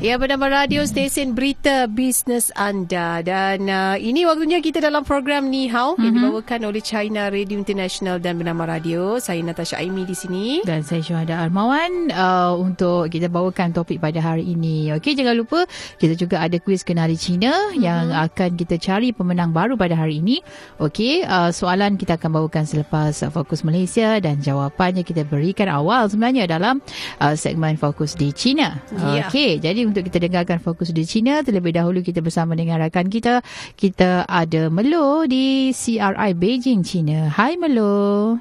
[0.00, 3.20] Ya, bernama radio stesen berita bisnes anda.
[3.20, 6.00] Dan uh, ini waktunya kita dalam program Ni Hao mm-hmm.
[6.00, 6.20] yang mhm.
[6.24, 9.20] dibawakan oleh China Radio International dan bernama radio.
[9.20, 10.64] Saya Natasha Aimi di sini.
[10.64, 14.88] Dan saya Syuhada Armawan uh, untuk kita bawakan topik pada hari ini.
[14.96, 15.68] Okey, jangan lupa
[16.00, 17.84] kita juga ada kuis kenali China mm-hmm.
[17.84, 20.40] yang akan kita cari pemenang baru pada hari ini.
[20.80, 26.08] Okey, uh, soalan kita akan bawakan selepas uh, Fokus Malaysia dan jawapannya kita berikan awal
[26.08, 26.80] sebenarnya dalam
[27.20, 28.80] uh, segmen Fokus di China.
[28.96, 29.28] Yeah.
[29.28, 31.42] Okey, jadi untuk kita dengarkan fokus di China.
[31.42, 33.42] Terlebih dahulu kita bersama dengan rakan kita.
[33.74, 37.26] Kita ada Melo di CRI Beijing, China.
[37.26, 38.38] Hai Melo.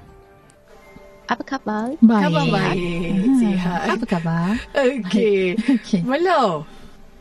[1.30, 1.94] Apa khabar?
[2.02, 2.24] Baik.
[2.30, 2.78] Khabar baik.
[2.78, 3.38] Hmm.
[3.42, 3.82] Sihat.
[3.98, 4.50] Apa khabar?
[4.78, 5.58] Okey.
[5.58, 6.02] okay.
[6.06, 6.66] Melo.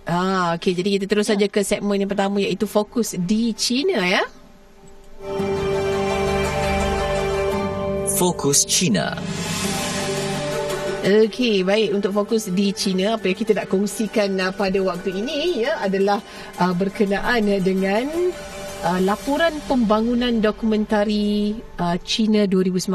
[0.08, 0.72] Ah, okey.
[0.76, 4.24] Jadi kita terus saja ke segmen yang pertama iaitu fokus di China ya.
[8.16, 9.16] Fokus China.
[11.08, 15.64] Okey, baik untuk fokus di China apa yang kita nak kongsikan uh, pada waktu ini
[15.64, 16.20] ya adalah
[16.60, 18.12] uh, berkenaan dengan
[18.84, 22.92] uh, laporan pembangunan dokumentari uh, China 2019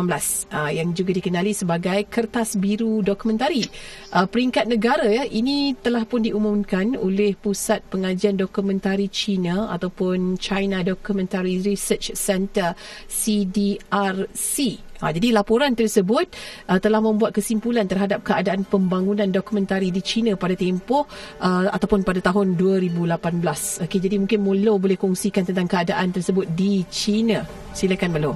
[0.54, 3.66] uh, yang juga dikenali sebagai Kertas Biru Dokumentari.
[4.14, 10.86] Uh, peringkat negara ya ini telah pun diumumkan oleh Pusat Pengajian Dokumentari China ataupun China
[10.86, 12.78] Documentary Research Center
[13.10, 14.93] CDRC.
[15.04, 16.32] Ha, jadi laporan tersebut
[16.72, 21.04] uh, telah membuat kesimpulan terhadap keadaan pembangunan dokumentari di China pada tempoh
[21.44, 23.84] uh, ataupun pada tahun 2018.
[23.84, 27.44] Okey, jadi mungkin Mulo boleh kongsikan tentang keadaan tersebut di China.
[27.76, 28.34] Silakan Mulo.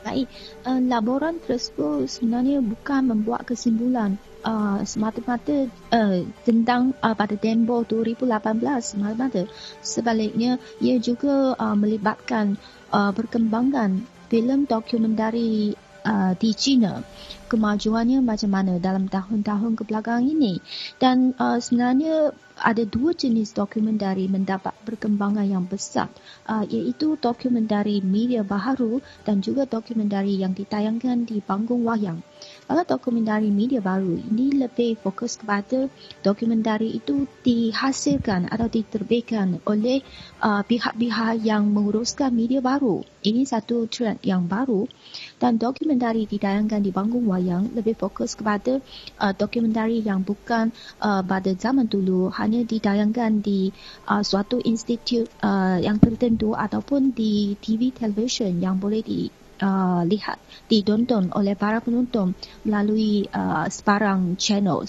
[0.00, 0.32] Baik,
[0.64, 4.16] uh, laporan tersebut sebenarnya bukan membuat kesimpulan
[4.48, 8.32] uh, semata-mata uh, tentang uh, pada tempoh 2018
[8.80, 9.44] semata-mata.
[9.84, 12.56] Sebaliknya, ia juga uh, melibatkan
[12.94, 15.74] uh, perkembangan filem dokumentari
[16.06, 17.02] uh, di China.
[17.46, 20.62] Kemajuannya macam mana dalam tahun-tahun kebelakang ini.
[20.98, 26.08] Dan uh, sebenarnya ada dua jenis dokumentari mendapat perkembangan yang besar
[26.48, 32.24] uh, iaitu dokumentari media baharu dan juga dokumentari yang ditayangkan di panggung wayang.
[32.66, 35.86] Kalau dokumentari media baru ini lebih fokus kepada
[36.20, 40.02] dokumentari itu dihasilkan atau diterbitkan oleh
[40.42, 43.06] uh, pihak-pihak yang menguruskan media baru.
[43.26, 44.86] Ini satu trend yang baru
[45.38, 48.82] dan dokumentari ditayangkan di panggung wayang lebih fokus kepada
[49.18, 50.70] uh, dokumentari yang bukan
[51.02, 53.74] uh, pada zaman dulu hanya ditayangkan di
[54.06, 59.26] uh, suatu institut uh, yang tertentu ataupun di TV television yang boleh di
[59.58, 60.38] uh, lihat
[60.70, 64.86] ditonton oleh para penonton melalui uh, sebarang channel,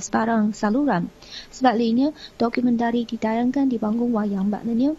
[0.00, 1.12] sebarang saluran.
[1.52, 4.96] Sebaliknya, dokumentari ditayangkan di panggung wayang maknanya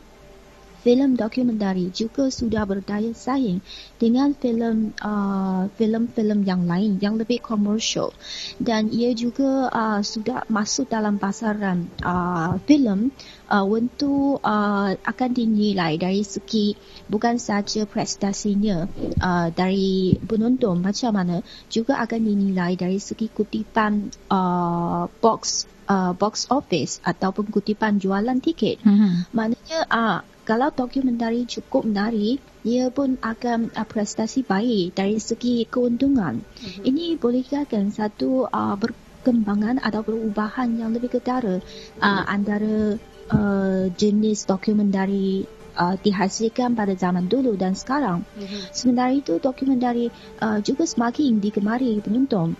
[0.81, 3.61] filem dokumentari juga sudah berdaya saing
[4.01, 8.13] dengan filem uh, filem-filem yang lain yang lebih komersial.
[8.57, 13.13] Dan ia juga uh, sudah masuk dalam pasaran uh, filem
[13.51, 16.73] uh, untuk uh, akan dinilai dari segi
[17.11, 18.89] bukan saja prestasinya
[19.21, 26.47] uh, dari penonton macam mana juga akan dinilai dari segi kutipan uh, box uh, box
[26.47, 28.79] office ataupun kutipan jualan tiket.
[28.88, 29.35] Mm-hmm.
[29.35, 36.40] Maknanya uh, kalau dokumentari cukup menarik, ia pun akan uh, prestasi baik dari segi keuntungan.
[36.40, 36.84] Mm-hmm.
[36.88, 41.59] Ini boleh dikatakan satu uh, perkembangan atau perubahan yang lebih ketara
[42.00, 42.96] uh, antara
[43.29, 48.23] uh, jenis dokumentari uh, dihasilkan pada zaman dulu dan sekarang.
[48.40, 48.62] Mm-hmm.
[48.72, 50.08] Sementara itu, dokumentari
[50.40, 52.56] uh, juga semakin digemari penonton.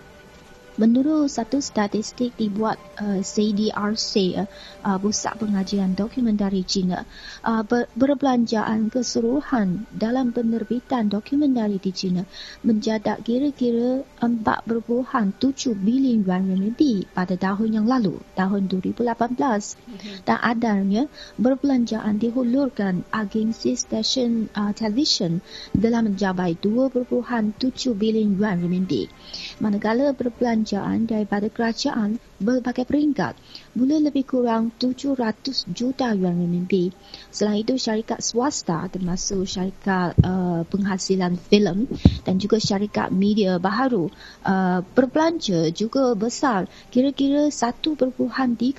[0.80, 4.48] Menurut satu statistik dibuat uh, CDRC, uh,
[4.88, 7.04] uh, Pusat Pengajian Dokumentari China,
[7.44, 12.24] uh, ber- berbelanjaan keseluruhan dalam penerbitan dokumentari di China
[12.64, 19.36] menjadak kira-kira 4.7 bilion yuan renminbi pada tahun yang lalu, tahun 2018.
[19.36, 20.24] Mm-hmm.
[20.24, 21.02] Dan adanya
[21.36, 25.44] berbelanjaan dihulurkan agensi stesen uh, televisyen
[25.76, 27.60] telah mencapai 2.7
[27.92, 29.12] bilion yuan renminbi.
[29.60, 33.36] Manakala berbelanjaan kerajaan daripada kerajaan berbagai peringkat
[33.76, 36.88] mula lebih kurang 700 juta yuan renminbi.
[37.28, 41.84] Selain itu syarikat swasta termasuk syarikat uh, penghasilan filem
[42.24, 44.08] dan juga syarikat media baharu
[44.48, 47.92] uh, berbelanja juga besar kira-kira 1.3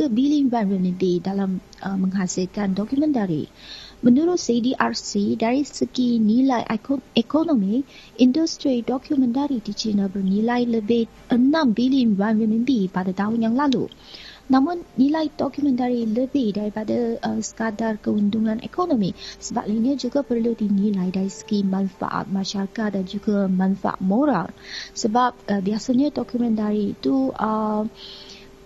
[0.10, 3.46] bilion yuan renminbi dalam uh, menghasilkan dokumentari.
[4.04, 6.68] Menurut CDRC, dari segi nilai
[7.16, 7.88] ekonomi,
[8.20, 11.40] industri dokumentari di China bernilai lebih 6
[11.72, 13.88] bilion yuan renminbi pada tahun yang lalu.
[14.52, 21.32] Namun nilai dokumentari lebih daripada uh, sekadar keuntungan ekonomi sebab ini juga perlu dinilai dari
[21.32, 24.52] segi manfaat masyarakat dan juga manfaat moral
[24.92, 27.88] sebab uh, biasanya dokumentari itu uh,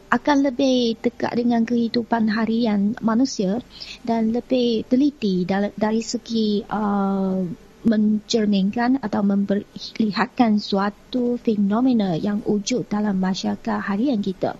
[0.07, 3.59] akan lebih dekat dengan kehidupan harian manusia
[4.07, 5.43] dan lebih teliti
[5.75, 7.43] dari segi uh,
[7.87, 14.55] mencerminkan atau memperlihatkan suatu fenomena yang wujud dalam masyarakat harian kita.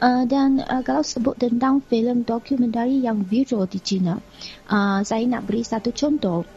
[0.00, 4.20] Uh, dan uh, kalau sebut tentang filem dokumentari yang viral di China,
[4.72, 6.48] uh, saya nak beri satu contoh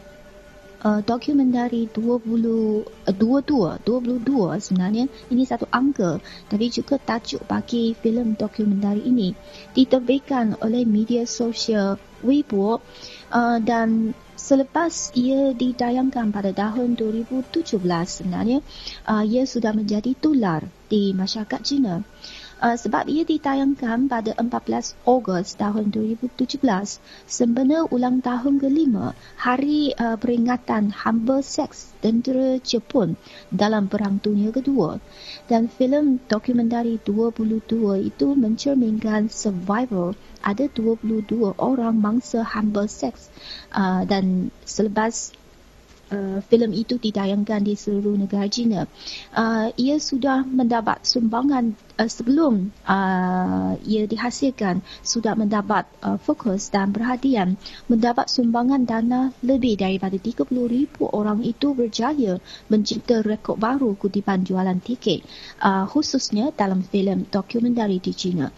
[0.84, 5.08] uh, dokumentari 20 uh, 22 22 sebenarnya.
[5.32, 9.32] Ini satu angka tapi juga tajuk bagi filem dokumentari ini.
[9.72, 12.84] Diterbitkan oleh media sosial Weibo
[13.32, 18.60] uh, dan selepas ia ditayangkan pada tahun 2017 sebenarnya
[19.08, 22.04] uh, ia sudah menjadi tular di masyarakat China
[22.64, 26.64] uh, sebab ia ditayangkan pada 14 Ogos tahun 2017
[27.28, 33.20] sempena ulang tahun kelima hari uh, peringatan hamba seks tentera Jepun
[33.52, 34.96] dalam Perang Dunia Kedua
[35.52, 43.28] dan filem dokumentari 22 itu mencerminkan survival ada 22 orang mangsa hamba seks
[43.76, 45.36] uh, dan selepas
[46.12, 48.84] uh, filem itu ditayangkan di seluruh negara China.
[49.32, 56.90] Uh, ia sudah mendapat sumbangan uh, sebelum uh, ia dihasilkan sudah mendapat uh, fokus dan
[56.90, 57.56] perhatian
[57.86, 60.50] mendapat sumbangan dana lebih daripada 30,000
[61.10, 62.38] orang itu berjaya
[62.70, 65.22] mencipta rekod baru kutipan jualan tiket
[65.62, 68.50] uh, khususnya dalam filem dokumentari di China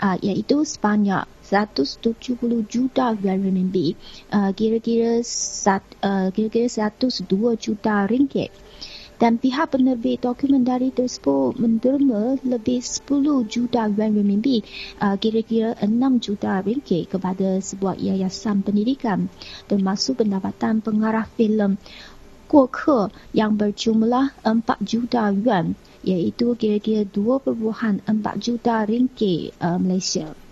[0.00, 3.94] uh, iaitu sebanyak 170 juta renminbi
[4.32, 7.28] uh, kira-kira uh, kira-kira 102
[7.60, 8.48] juta ringgit
[9.18, 14.66] dan pihak penerbit dokumentari tersebut menderma lebih 10 juta yuan renminbi
[14.98, 19.30] uh, kira-kira 6 juta ringgit kepada sebuah yayasan pendidikan
[19.70, 21.78] termasuk pendapatan pengarah filem
[22.44, 25.74] Guo Ke yang berjumlah 4 juta yuan
[26.04, 28.04] iaitu kira-kira 2.4
[28.38, 30.43] juta ringgit uh, Malaysia.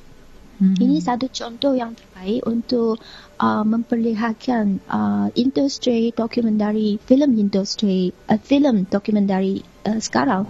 [0.63, 0.79] Mm-hmm.
[0.79, 3.03] Ini satu contoh yang terbaik untuk
[3.43, 10.47] uh, memperlihatkan uh, industri dokumentari, filem industri, uh, filem dokumentari uh, sekarang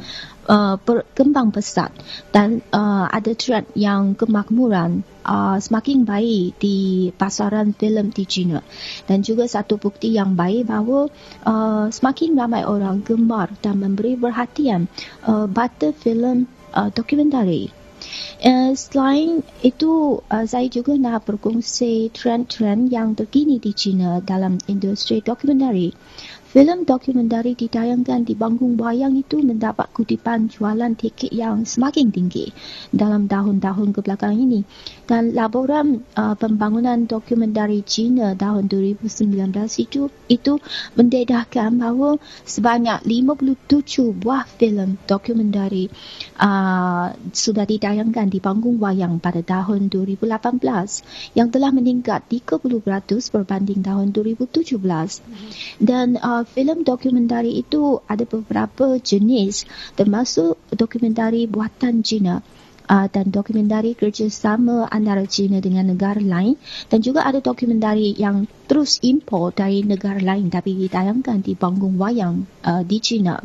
[0.53, 1.97] uh, berkembang pesat
[2.29, 8.61] dan uh, ada trend yang kemakmuran uh, semakin baik di pasaran filem di China
[9.09, 11.09] dan juga satu bukti yang baik bahawa
[11.49, 14.93] uh, semakin ramai orang gemar dan memberi perhatian
[15.25, 16.45] uh, pada filem
[16.77, 17.82] uh, dokumentari.
[18.43, 25.23] Uh, selain itu, uh, saya juga nak berkongsi trend-trend yang terkini di China dalam industri
[25.23, 25.95] dokumentari.
[26.53, 32.53] Filem dokumentari ditayangkan di panggung wayang itu mendapat kutipan jualan tiket yang semakin tinggi
[32.93, 34.61] dalam tahun-tahun kebelakang ini.
[35.09, 39.09] Dan laporan uh, pembangunan dokumentari China tahun 2019
[39.81, 40.61] itu itu
[40.93, 45.89] mendedahkan bahawa sebanyak 57 buah filem dokumentari
[46.37, 50.29] uh, sudah ditayangkan di panggung wayang pada tahun 2018
[51.33, 52.61] yang telah meningkat 30%
[53.33, 55.81] berbanding tahun 2017.
[55.81, 62.41] Dan uh, filem dokumentari itu ada beberapa jenis termasuk dokumentari buatan China
[62.89, 66.59] uh, dan dokumentari kerjasama antara China dengan negara lain
[66.91, 72.49] dan juga ada dokumentari yang terus import dari negara lain tapi ditayangkan di panggung wayang
[72.65, 73.41] uh, di China.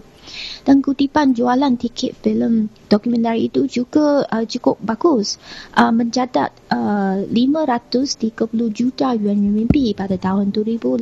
[0.64, 5.40] Dan kutipan jualan tiket filem dokumentari itu juga uh, cukup bagus.
[5.74, 8.32] Uh, mencatat uh, 530
[8.72, 11.02] juta yuan renminbi pada tahun 2018.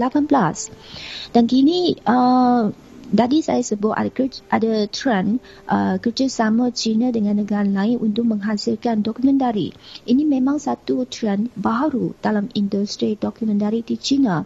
[1.34, 2.70] Dan kini uh,
[3.06, 4.10] Tadi saya sebut ada,
[4.50, 5.38] ada trend
[5.70, 9.78] uh, kerjasama China dengan negara lain untuk menghasilkan dokumentari.
[10.10, 14.42] Ini memang satu trend baru dalam industri dokumentari di China.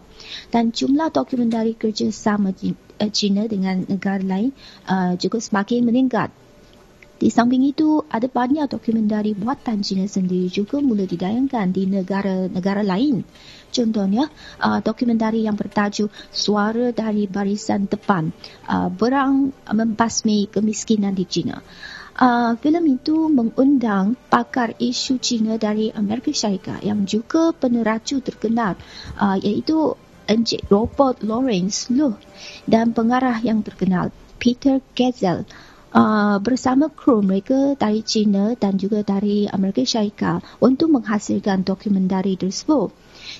[0.52, 2.52] Dan jumlah dokumentari kerjasama
[3.00, 4.52] uh, China dengan negara lain
[4.84, 6.28] uh, juga semakin meningkat.
[7.20, 13.28] Di samping itu, ada banyak dokumentari buatan China sendiri juga mula didayangkan di negara-negara lain.
[13.68, 14.24] Contohnya,
[14.56, 18.32] uh, dokumentari yang bertajuk Suara dari Barisan Depan,
[18.72, 21.60] uh, Berang Membasmi Kemiskinan di China.
[22.16, 28.80] Uh, filem itu mengundang pakar isu China dari Amerika Syarikat yang juga peneracu terkenal
[29.20, 29.92] uh, iaitu
[30.30, 32.14] Encik Robert Lawrence Luh
[32.70, 35.42] dan pengarah yang terkenal Peter Gazel
[35.90, 42.94] uh, bersama kru mereka dari China dan juga dari Amerika Syarikat untuk menghasilkan dokumentari tersebut.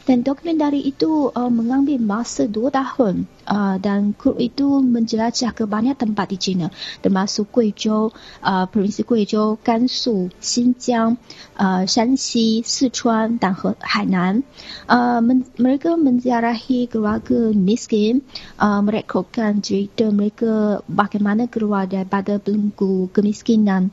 [0.05, 5.99] Dan dokumentari itu uh, mengambil masa dua tahun uh, dan kru itu menjelajah ke banyak
[5.99, 6.67] tempat di China
[7.01, 8.13] termasuk Guizhou,
[8.45, 11.17] uh, Provinsi Guizhou, Gansu, Xinjiang,
[11.59, 14.43] uh, Shanxi, Sichuan dan Hainan.
[14.87, 18.23] Uh, men- mereka menziarahi keluarga miskin,
[18.61, 23.91] uh, merekodkan cerita mereka bagaimana keluar daripada belenggu kemiskinan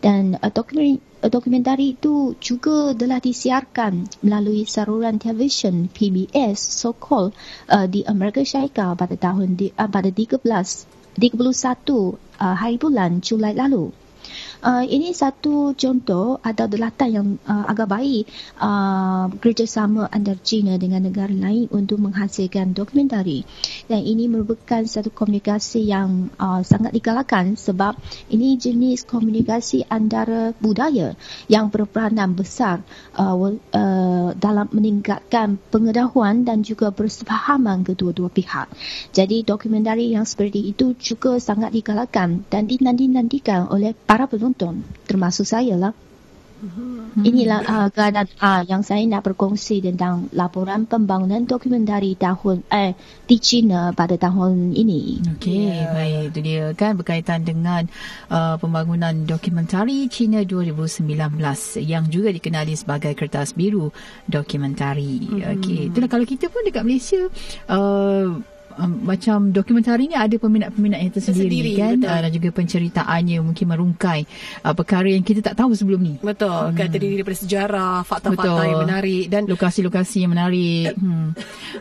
[0.00, 7.36] dan uh, dokumentari dokumentari itu juga telah disiarkan melalui saluran televisyen PBS so-called
[7.68, 10.40] uh, di Amerika Syarikat pada tahun di, uh, pada 13
[11.20, 12.16] 31 uh,
[12.56, 13.92] hari bulan Julai lalu.
[14.60, 18.28] Uh, ini satu contoh atau delatan yang uh, agak baik
[18.60, 23.48] uh, kerjasama antara China dengan negara lain untuk menghasilkan dokumentari.
[23.88, 27.96] Dan ini merupakan satu komunikasi yang uh, sangat digalakkan sebab
[28.28, 31.16] ini jenis komunikasi antara budaya
[31.48, 32.84] yang berperanan besar
[33.16, 38.68] uh, uh, dalam meningkatkan pengetahuan dan juga persefahaman kedua-dua pihak.
[39.16, 45.46] Jadi dokumentari yang seperti itu juga sangat digalakkan dan dinanti-nantikan oleh para penonton penonton termasuk
[45.46, 45.94] saya lah.
[47.24, 52.92] Inilah uh, keadaan uh, yang saya nak berkongsi tentang laporan pembangunan dokumentari tahun eh
[53.24, 55.24] di China pada tahun ini.
[55.40, 55.88] Okey, yeah.
[55.96, 57.88] baik itu dia kan berkaitan dengan
[58.28, 61.08] uh, pembangunan dokumentari China 2019
[61.80, 63.88] yang juga dikenali sebagai kertas biru
[64.28, 65.16] dokumentari.
[65.16, 65.56] Hmm.
[65.56, 67.24] Okey, itulah kalau kita pun dekat Malaysia
[67.72, 68.36] uh,
[68.76, 73.66] um, macam dokumentari ni ada peminat-peminat yang tersendiri, tersendiri kan uh, dan juga penceritaannya mungkin
[73.66, 74.20] merungkai
[74.66, 76.14] uh, perkara yang kita tak tahu sebelum ni.
[76.20, 76.70] Betul.
[76.70, 76.76] Hmm.
[76.76, 80.94] Kan terdiri daripada sejarah, fakta-fakta yang menarik dan lokasi-lokasi yang menarik.
[80.94, 81.28] hmm.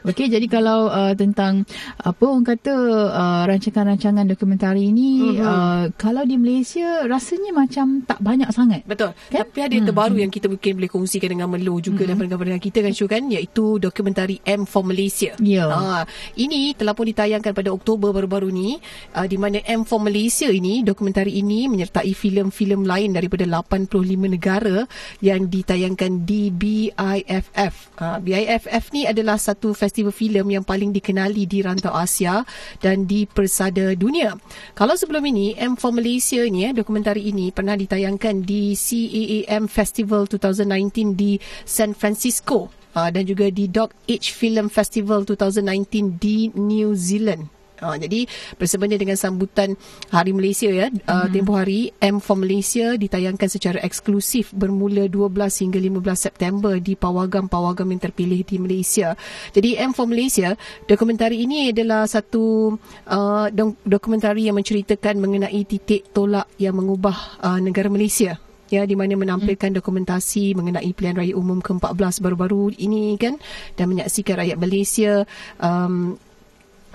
[0.06, 1.66] Okey, jadi kalau uh, tentang
[2.00, 2.76] apa orang kata
[3.10, 5.44] uh, rancangan-rancangan dokumentari ini hmm.
[5.44, 8.82] uh, kalau di Malaysia rasanya macam tak banyak sangat.
[8.86, 9.12] Betul.
[9.30, 9.46] Kan?
[9.46, 9.92] Tapi ada yang hmm.
[9.92, 12.10] terbaru yang kita mungkin boleh kongsikan dengan Melo juga hmm.
[12.10, 15.36] dan pendengar-pendengar kita kan Syu kan iaitu dokumentari M for Malaysia.
[15.42, 15.66] Ya.
[15.66, 15.68] Yeah.
[15.70, 16.04] Uh,
[16.40, 18.80] ini telah pun ditayangkan pada Oktober baru-baru ni
[19.12, 24.88] uh, di mana M4 Malaysia ini dokumentari ini menyertai filem-filem lain daripada 85 negara
[25.20, 28.00] yang ditayangkan di BIFF.
[28.00, 32.48] Uh, BIFF ni adalah satu festival filem yang paling dikenali di rantau Asia
[32.80, 34.40] dan di persada dunia.
[34.72, 41.20] Kalau sebelum ini M4 Malaysia ni eh dokumentari ini pernah ditayangkan di CAAM Festival 2019
[41.20, 41.36] di
[41.68, 47.60] San Francisco uh, dan juga di Dog Age Film Festival 2019 di New Zealand.
[47.80, 48.28] Uh, jadi
[48.60, 49.80] bersempena dengan sambutan
[50.12, 51.32] Hari Malaysia ya uh, mm-hmm.
[51.32, 55.32] tempoh hari M for Malaysia ditayangkan secara eksklusif bermula 12
[55.64, 59.16] hingga 15 September di pawagam-pawagam yang terpilih di Malaysia.
[59.56, 60.60] Jadi M for Malaysia
[60.92, 62.76] dokumentari ini adalah satu
[63.08, 63.48] uh,
[63.88, 69.74] dokumentari yang menceritakan mengenai titik tolak yang mengubah uh, negara Malaysia ya di mana menampilkan
[69.74, 73.42] dokumentasi mengenai pilihan raya umum ke-14 baru-baru ini kan
[73.76, 75.26] dan menyaksikan rakyat Malaysia
[75.58, 76.16] um,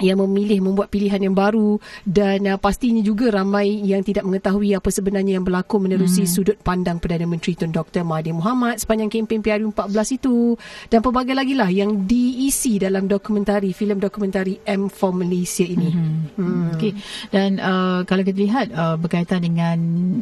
[0.02, 4.90] yang memilih membuat pilihan yang baru dan uh, pastinya juga ramai yang tidak mengetahui apa
[4.90, 6.30] sebenarnya yang berlaku menerusi hmm.
[6.30, 8.02] sudut pandang Perdana Menteri Tun Dr.
[8.02, 10.58] Mahathir Mohamad sepanjang kempen PRU14 itu
[10.90, 15.90] dan pelbagai lagi lah yang diisi dalam dokumentari filem dokumentari M for Malaysia ini.
[15.94, 16.18] Hmm.
[16.34, 16.66] Hmm.
[16.74, 16.92] Okay.
[17.30, 19.78] Dan uh, kalau kita lihat uh, berkaitan dengan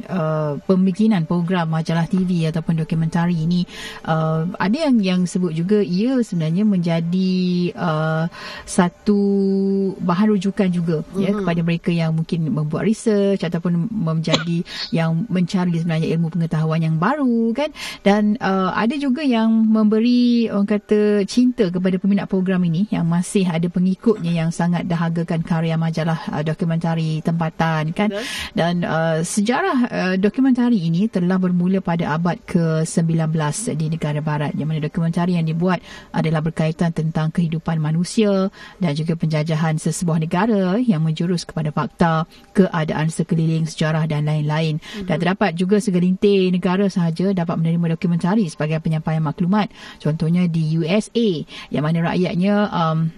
[0.08, 3.64] uh, pembikinan program majalah TV ataupun dokumentari ini
[4.04, 7.32] uh, ada yang yang sebut juga ia sebenarnya menjadi
[7.76, 8.24] uh,
[8.66, 9.20] satu
[10.00, 11.22] bahan rujukan juga mm-hmm.
[11.22, 14.64] ya kepada mereka yang mungkin membuat research ataupun menjadi
[14.98, 17.70] yang mencari sebenarnya ilmu pengetahuan yang baru kan?
[18.02, 23.46] Dan uh, ada juga yang memberi orang kata cinta kepada peminat program ini yang masih
[23.46, 28.08] ada pengikutnya yang sangat dahagakan karya majalah uh, dokumentari tempatan kan?
[28.56, 33.32] Dan uh, sejarah uh, dokumentari ini telah bermula pada abad ke-19
[33.76, 35.80] di negara barat yang mana dokumentari yang dibuat
[36.12, 38.48] adalah berkaitan tentang kehidupan manusia
[38.80, 42.24] dan juga penjajahan penjajahan sesebuah negara yang menjurus kepada fakta,
[42.56, 44.80] keadaan sekeliling, sejarah dan lain-lain.
[44.80, 45.04] Mm-hmm.
[45.04, 49.68] Dan terdapat juga segelintir negara sahaja dapat menerima dokumentari sebagai penyampaian maklumat.
[50.00, 53.12] Contohnya di USA yang mana rakyatnya um,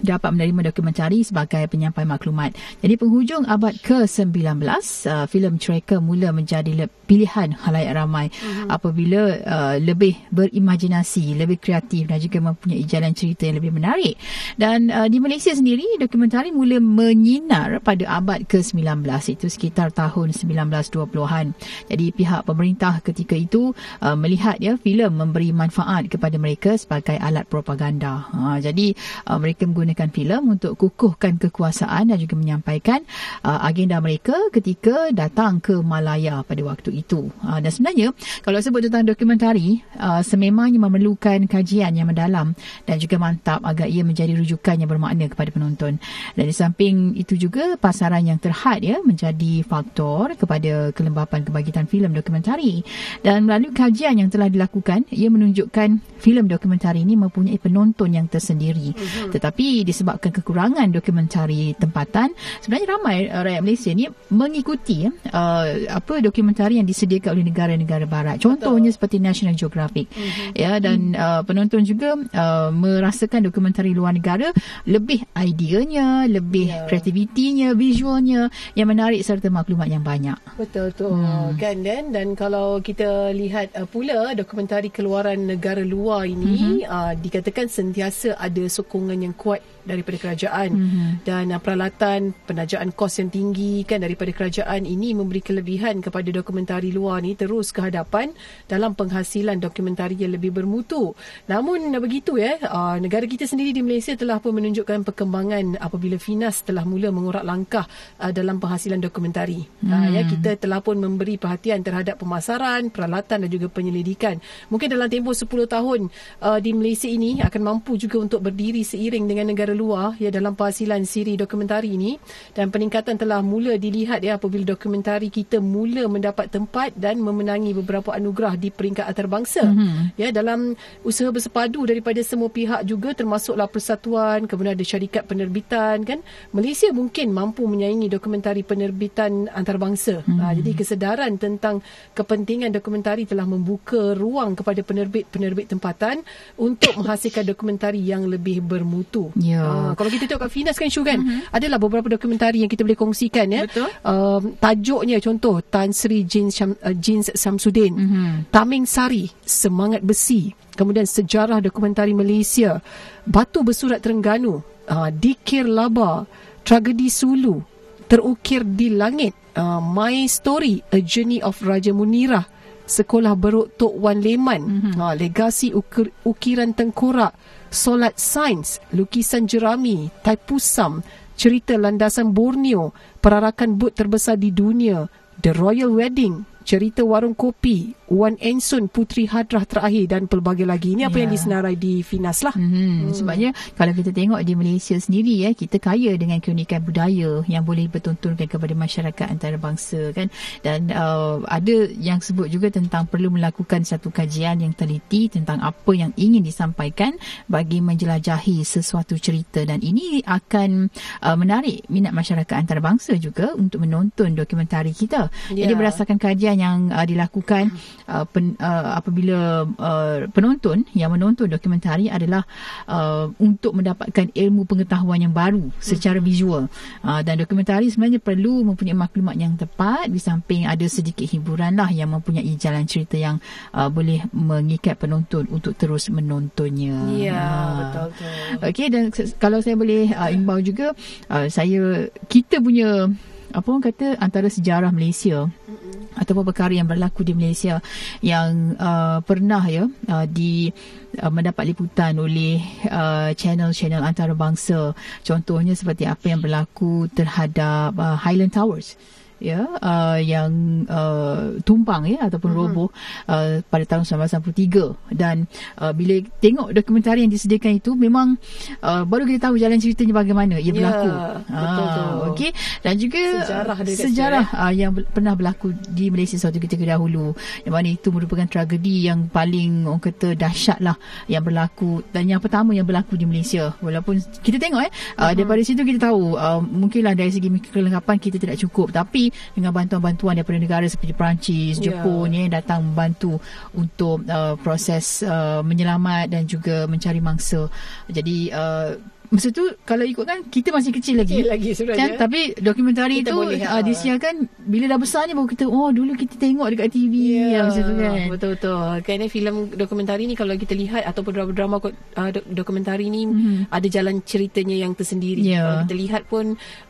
[0.00, 2.56] dapat menerima dokumentari sebagai penyampai maklumat.
[2.82, 8.72] Jadi penghujung abad ke-19, uh, filem Tracker mula menjadi le- pilihan halayak ramai uh-huh.
[8.72, 14.16] apabila uh, lebih berimajinasi, lebih kreatif dan juga mempunyai jalan cerita yang lebih menarik.
[14.56, 21.46] Dan uh, di Malaysia sendiri, dokumentari mula menyinar pada abad ke-19 itu sekitar tahun 1920-an.
[21.92, 27.44] Jadi pihak pemerintah ketika itu uh, melihat ya filem memberi manfaat kepada mereka sebagai alat
[27.46, 28.26] propaganda.
[28.32, 28.96] Uh, jadi
[29.28, 33.04] uh, mereka menggunakan menggunakan filem untuk kukuhkan kekuasaan dan juga menyampaikan
[33.44, 37.28] uh, agenda mereka ketika datang ke Malaya pada waktu itu.
[37.44, 42.56] Uh, dan sebenarnya kalau sebut tentang dokumentari, uh, sememangnya memerlukan kajian yang mendalam
[42.88, 46.00] dan juga mantap agar ia menjadi rujukan yang bermakna kepada penonton.
[46.32, 52.16] Dan di samping itu juga pasaran yang terhad ya menjadi faktor kepada kelembapan kebangkitan filem
[52.16, 52.80] dokumentari.
[53.20, 58.96] Dan melalui kajian yang telah dilakukan, ia menunjukkan filem dokumentari ini mempunyai penonton yang tersendiri.
[58.96, 59.30] Mm-hmm.
[59.34, 62.30] Tetapi disebabkan kekurangan dokumentari tempatan,
[62.62, 68.36] sebenarnya ramai rakyat Malaysia ni mengikuti uh, apa dokumentari yang disediakan oleh negara-negara barat.
[68.38, 68.96] Contohnya Betul.
[69.00, 70.06] seperti National Geographic.
[70.12, 70.50] Mm-hmm.
[70.54, 71.18] Ya dan mm.
[71.18, 74.52] uh, penonton juga uh, merasakan dokumentari luar negara
[74.84, 76.84] lebih ideanya, lebih yeah.
[76.84, 80.36] kreativitinya, visualnya yang menarik serta maklumat yang banyak.
[80.60, 81.56] Betul tu hmm.
[81.56, 86.92] kan dan dan kalau kita lihat uh, pula dokumentari keluaran negara luar ini mm-hmm.
[86.92, 91.10] uh, dikatakan sentiasa ada sokongan yang kuat daripada kerajaan mm-hmm.
[91.28, 96.90] dan uh, peralatan penajaan kos yang tinggi kan daripada kerajaan ini memberi kelebihan kepada dokumentari
[96.90, 98.32] luar ni terus ke hadapan
[98.64, 101.12] dalam penghasilan dokumentari yang lebih bermutu.
[101.46, 106.64] Namun begitu ya uh, negara kita sendiri di Malaysia telah pun menunjukkan perkembangan apabila Finas
[106.64, 107.84] telah mula mengurak langkah
[108.18, 109.68] uh, dalam penghasilan dokumentari.
[109.84, 109.92] Mm.
[109.92, 114.40] Uh, ya kita telah pun memberi perhatian terhadap pemasaran, peralatan dan juga penyelidikan.
[114.72, 116.00] Mungkin dalam tempoh 10 tahun
[116.40, 120.58] uh, di Malaysia ini akan mampu juga untuk berdiri seiring dengan negara luar ya dalam
[120.58, 122.18] penghasilan siri dokumentari ini.
[122.52, 128.10] Dan peningkatan telah mula dilihat ya apabila dokumentari kita mula mendapat tempat dan memenangi beberapa
[128.12, 129.62] anugerah di peringkat antarabangsa.
[129.64, 130.18] Mm-hmm.
[130.18, 130.74] ya dalam
[131.06, 136.20] usaha bersepadu daripada semua pihak juga termasuklah persatuan kemudian ada syarikat penerbitan kan?
[136.50, 140.26] Malaysia mungkin mampu menyaingi dokumentari penerbitan antarabangsa.
[140.26, 140.38] Mm-hmm.
[140.42, 141.80] ha, jadi kesedaran tentang
[142.12, 146.26] kepentingan dokumentari telah membuka ruang kepada penerbit-penerbit tempatan
[146.58, 151.02] untuk menghasilkan dokumentari yang lebih bermutu ya Uh, kalau kita tengok kat Finas kan Syu
[151.04, 151.52] kan uh-huh.
[151.52, 153.68] adalah beberapa dokumentari yang kita boleh kongsikan ya.
[153.68, 153.88] Betul.
[154.04, 158.32] Uh, tajuknya contoh Tan Sri Jin Syam, uh, Jin Samsudin, uh-huh.
[158.48, 162.80] Taming Sari, Semangat Besi, kemudian sejarah dokumentari Malaysia,
[163.24, 166.24] Batu Bersurat Terengganu, uh, Dikir Laba,
[166.64, 167.60] Tragedi Sulu,
[168.08, 172.44] Terukir di Langit, uh, My Story, A Journey of Raja Munirah,
[172.84, 175.00] Sekolah Beruk Tok Wan Leman, mm-hmm.
[175.00, 177.32] uh, Legasi ukir, Ukiran Tengkorak,
[177.74, 181.02] solat sains, lukisan jerami, taipusam,
[181.34, 185.10] cerita landasan Borneo, perarakan bot terbesar di dunia,
[185.42, 190.96] The Royal Wedding, cerita warung kopi, Wan Ensun Putri Hadrah terakhir dan pelbagai lagi.
[190.96, 191.22] Ini apa yeah.
[191.28, 191.36] yang ya.
[191.36, 192.56] disenarai di Finas lah.
[192.56, 192.88] Mm-hmm.
[193.04, 193.12] Hmm.
[193.12, 197.88] Sebabnya kalau kita tengok di Malaysia sendiri ya, kita kaya dengan keunikan budaya yang boleh
[197.88, 200.32] bertontonkan kepada masyarakat antarabangsa kan.
[200.64, 205.92] Dan uh, ada yang sebut juga tentang perlu melakukan satu kajian yang teliti tentang apa
[205.92, 210.88] yang ingin disampaikan bagi menjelajahi sesuatu cerita dan ini akan
[211.20, 215.28] uh, menarik minat masyarakat antarabangsa juga untuk menonton dokumentari kita.
[215.52, 215.68] Yeah.
[215.68, 217.70] Jadi berdasarkan kajian yang uh, dilakukan
[218.08, 222.46] uh, pen, uh, apabila uh, penonton yang menonton dokumentari adalah
[222.88, 226.26] uh, untuk mendapatkan ilmu pengetahuan yang baru secara hmm.
[226.26, 226.64] visual
[227.04, 231.90] uh, dan dokumentari sebenarnya perlu mempunyai maklumat yang tepat di samping ada sedikit hiburan lah
[231.90, 233.42] yang mempunyai jalan cerita yang
[233.74, 236.96] uh, boleh mengikat penonton untuk terus menontonnya.
[237.14, 237.72] Ya, uh.
[237.78, 238.68] betul betul.
[238.70, 239.02] Okey dan
[239.38, 240.94] kalau saya boleh uh, imbau juga
[241.28, 243.10] uh, saya kita punya
[243.54, 246.18] apa orang kata antara sejarah Malaysia mm-hmm.
[246.18, 247.78] ataupun perkara yang berlaku di Malaysia
[248.18, 250.74] yang uh, pernah ya uh, di
[251.22, 252.58] uh, mendapat liputan oleh
[252.90, 258.98] uh, channel-channel antarabangsa contohnya seperti apa yang berlaku terhadap uh, Highland Towers
[259.44, 260.48] ya uh, yang
[260.88, 262.64] uh, tumpang ya ataupun uh-huh.
[262.72, 262.88] roboh
[263.28, 265.44] uh, pada tahun 1993 dan
[265.76, 268.40] uh, bila tengok dokumentari yang disediakan itu memang
[268.80, 271.08] uh, baru kita tahu jalan ceritanya bagaimana ia ya, berlaku.
[271.12, 272.50] Ya, betul uh, okey.
[272.80, 277.36] Dan juga sejarah sejarah uh, yang pernah berlaku di Malaysia suatu ketika dahulu.
[277.68, 280.96] Yang mana itu merupakan tragedi yang paling orang kata dahsyat lah
[281.28, 283.76] yang berlaku dan yang pertama yang berlaku di Malaysia.
[283.84, 285.32] Walaupun kita tengok eh uh, uh-huh.
[285.36, 288.94] daripada situ kita tahu uh, mungkinlah dari segi kelengkapan kita tidak cukup.
[288.94, 291.98] Tapi dengan bantuan-bantuan daripada negara seperti Perancis, yeah.
[291.98, 293.38] Jepun ya datang membantu
[293.74, 297.68] untuk uh, proses uh, menyelamat dan juga mencari mangsa.
[298.10, 301.42] Jadi uh, Masa tu kalau ikutkan kita masih kecil lagi.
[301.42, 302.14] Kecil lagi sebenarnya.
[302.14, 302.22] Kan?
[302.22, 306.14] Tapi dokumentari kita tu boleh, uh, disiarkan bila dah besar ni baru kita oh dulu
[306.14, 308.14] kita tengok dekat TV yeah, macam tu kan.
[308.30, 308.90] Betul betul.
[309.02, 313.74] Kan filem dokumentari ni kalau kita lihat ataupun drama-drama uh, dokumentari ni mm-hmm.
[313.74, 315.42] ada jalan ceritanya yang tersendiri.
[315.42, 315.66] Yeah.
[315.66, 316.44] Kalau kita lihat pun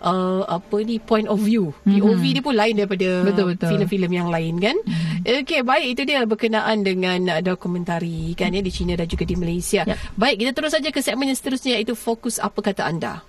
[0.04, 1.72] uh, apa ni point of view.
[1.88, 2.04] Mm-hmm.
[2.04, 3.08] POV dia pun lain daripada
[3.56, 4.76] filem-filem yang lain kan.
[4.76, 5.40] Mm-hmm.
[5.48, 9.88] Okey, baik itu dia berkenaan dengan dokumentari kan ya di China dan juga di Malaysia.
[9.88, 9.96] Yep.
[10.20, 13.20] Baik, kita terus saja ke segmen yang seterusnya iaitu fokus apa kata anda.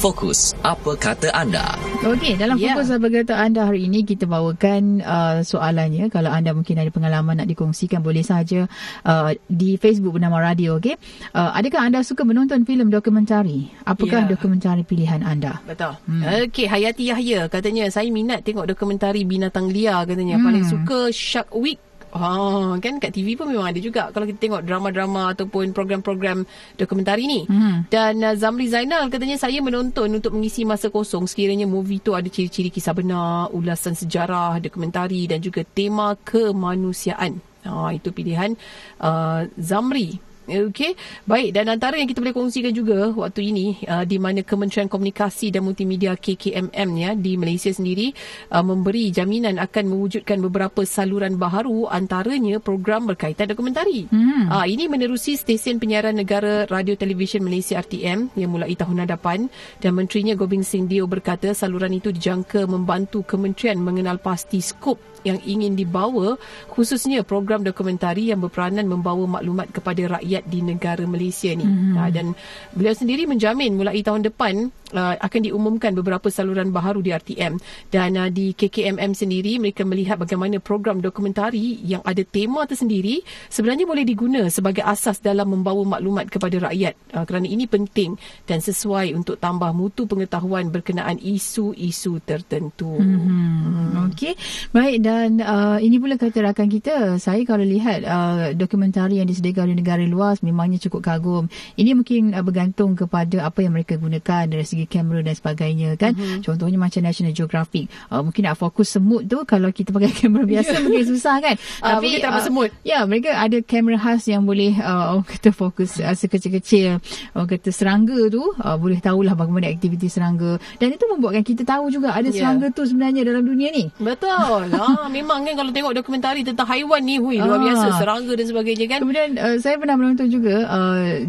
[0.00, 1.76] Fokus, apa kata anda?
[2.00, 2.72] Okey, dalam Ya.
[2.72, 6.08] fokus apa kata anda hari ini kita bawakan uh, soalannya.
[6.08, 8.64] Kalau anda mungkin ada pengalaman nak dikongsikan boleh saja
[9.04, 10.80] uh, di Facebook bernama Radio.
[10.80, 10.96] Okey,
[11.36, 13.68] uh, adakah anda suka menonton filem dokumentari?
[13.84, 14.32] Apakah Ya.
[14.32, 15.60] dokumentari pilihan anda?
[15.68, 15.92] Betul.
[16.08, 16.48] Hmm.
[16.48, 20.40] Okey, Hayati Yahya katanya saya minat tengok dokumentari binatang liar katanya.
[20.40, 20.48] Hmm.
[20.48, 21.76] Paling suka Shark Week.
[22.10, 26.42] Ha, kan kat TV pun memang ada juga kalau kita tengok drama-drama ataupun program-program
[26.74, 27.40] dokumentari ni.
[27.46, 27.86] Hmm.
[27.86, 32.26] Dan uh, Zamri Zainal katanya saya menonton untuk mengisi masa kosong sekiranya movie tu ada
[32.26, 37.38] ciri-ciri kisah benar, ulasan sejarah, dokumentari dan juga tema kemanusiaan.
[37.60, 38.56] Ha, itu pilihan
[39.04, 40.29] uh, Zamri.
[40.48, 40.96] Okey,
[41.28, 45.52] baik dan antara yang kita boleh kongsikan juga waktu ini uh, di mana Kementerian Komunikasi
[45.52, 48.10] dan Multimedia KKMM ya di Malaysia sendiri
[48.48, 54.08] uh, memberi jaminan akan mewujudkan beberapa saluran baharu antaranya program berkaitan dokumentari.
[54.08, 54.48] Hmm.
[54.48, 59.46] Uh, ini menerusi stesen penyiaran negara Radio Televisyen Malaysia RTM yang mulai tahun hadapan
[59.78, 65.38] dan menterinya Gobing Singh Dio berkata saluran itu dijangka membantu kementerian mengenal pasti skop yang
[65.44, 66.40] ingin dibawa
[66.72, 71.66] khususnya program dokumentari yang berperanan membawa maklumat kepada rakyat di negara Malaysia ni.
[71.66, 71.94] Mm-hmm.
[71.96, 72.26] Uh, dan
[72.72, 78.10] beliau sendiri menjamin mulai tahun depan uh, akan diumumkan beberapa saluran baharu di RTM dan
[78.16, 84.04] uh, di KKMM sendiri mereka melihat bagaimana program dokumentari yang ada tema tersendiri sebenarnya boleh
[84.06, 89.36] diguna sebagai asas dalam membawa maklumat kepada rakyat uh, kerana ini penting dan sesuai untuk
[89.38, 92.98] tambah mutu pengetahuan berkenaan isu-isu tertentu.
[92.98, 94.10] Hmm.
[94.10, 94.34] Okey.
[94.74, 95.09] Baik dan
[95.40, 100.02] uh, ini pula kata rakan kita, saya kalau lihat uh, dokumentari yang disediakan di negara
[100.02, 101.46] luar memangnya cukup kagum.
[101.74, 106.12] Ini mungkin uh, bergantung kepada apa yang mereka gunakan dari segi kamera dan sebagainya kan.
[106.18, 106.42] Mm-hmm.
[106.44, 107.86] Contohnya macam National Geographic.
[108.10, 111.54] Uh, mungkin nak fokus semut tu kalau kita pakai kamera biasa mungkin susah kan.
[111.80, 112.70] Ah, mungkin tak dapat semut.
[112.82, 116.98] Ya, mereka ada kamera khas yang boleh uh, orang kata fokus uh, sekecil-kecil.
[117.32, 121.88] Orang kata serangga tu uh, boleh tahulah bagaimana aktiviti serangga dan itu membuatkan kita tahu
[121.92, 122.46] juga ada Ya.
[122.46, 123.90] serangga tu sebenarnya dalam dunia ni.
[123.98, 124.70] Betul.
[124.70, 127.62] ha, memang kan kalau tengok dokumentari tentang haiwan ni, hui, luar Ah.
[127.62, 128.98] biasa serangga dan sebagainya kan.
[129.00, 131.22] Kemudian uh, saya pernah menonton juga uh,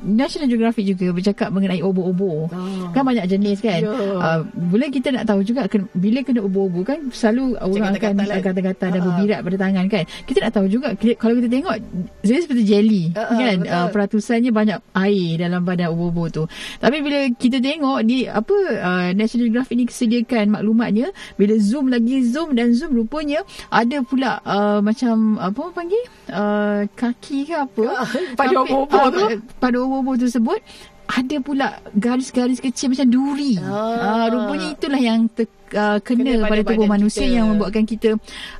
[0.00, 2.48] National Geographic juga bercakap mengenai obo-obo.
[2.48, 2.92] Ah.
[2.92, 3.80] Kan banyak jenis kan.
[3.80, 3.90] Ya.
[3.90, 8.40] Uh, boleh kita nak tahu juga ken- bila kena obo-obo kan selalu orang akan kan?
[8.40, 9.06] gatal-gatal dan Ah.
[9.06, 10.04] berbirat pada tangan kan.
[10.24, 11.76] Kita nak tahu juga kalau kita tengok
[12.20, 13.56] dia seperti jelly Ah, ah, kan.
[13.58, 13.74] betul.
[13.74, 16.42] Uh, peratusannya banyak air dalam badan obo-obo tu.
[16.78, 22.22] Tapi bila kita tengok di apa uh, National Geographic ni sediakan maklumatnya bila zoom lagi
[22.22, 28.06] zoom dan zoom rupanya ada pula uh, macam apa orang panggil uh, kaki ke apa
[28.38, 29.26] pada Tapi, obo-obo ah, tu?
[29.58, 30.62] pada obo-obo tersebut
[31.08, 33.56] ada pula garis-garis kecil macam duri.
[33.58, 33.96] Ah.
[33.96, 34.26] Ah.
[34.28, 37.32] rupanya itulah yang ter, uh, kena, Kena pada pada, tubuh manusia kita.
[37.32, 38.08] yang membuatkan kita